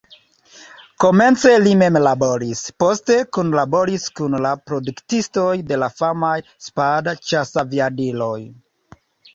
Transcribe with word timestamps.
Komence 1.03 1.51
li 1.65 1.73
mem 1.81 1.99
laboris, 2.05 2.63
poste 2.85 3.17
kunlaboris 3.39 4.09
kun 4.21 4.39
la 4.47 4.55
produktistoj 4.71 5.47
de 5.69 5.81
la 5.85 5.93
famaj 6.01 6.35
Spad-ĉasaviadiloj. 6.71 8.37